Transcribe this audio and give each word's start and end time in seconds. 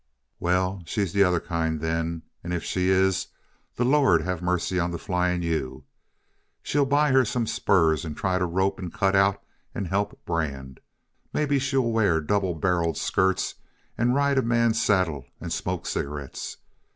"Well, 0.39 0.81
she's 0.87 1.13
the 1.13 1.23
other 1.23 1.39
kind 1.39 1.79
then 1.79 2.23
and 2.43 2.53
if 2.55 2.63
she 2.63 2.89
is, 2.89 3.27
the 3.75 3.85
Lord 3.85 4.23
have 4.23 4.41
mercy 4.41 4.79
on 4.79 4.89
the 4.89 4.97
Flying 4.97 5.43
U! 5.43 5.83
She'll 6.63 6.87
buy 6.87 7.11
her 7.11 7.23
some 7.23 7.45
spurs 7.45 8.03
and 8.03 8.17
try 8.17 8.39
to 8.39 8.47
rope 8.47 8.79
and 8.79 8.91
cut 8.91 9.15
out 9.15 9.43
and 9.75 9.89
help 9.89 10.19
brand. 10.25 10.79
Maybe 11.33 11.59
she'll 11.59 11.91
wear 11.91 12.19
double 12.19 12.55
barreled 12.55 12.97
skirts 12.97 13.53
and 13.95 14.15
ride 14.15 14.39
a 14.39 14.41
man's 14.41 14.81
saddle 14.81 15.27
and 15.39 15.53
smoke 15.53 15.85
cigarettes. 15.85 16.57